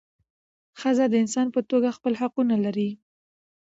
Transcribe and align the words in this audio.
ښځه 0.79 1.05
د 1.09 1.13
انسان 1.23 1.47
په 1.55 1.59
توګه 1.69 1.95
خپل 1.97 2.13
حقونه 2.21 2.55
لري. 2.65 2.89